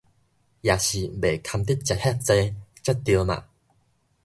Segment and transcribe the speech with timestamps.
[0.61, 3.45] 也是袂堪得食遐濟才著嘛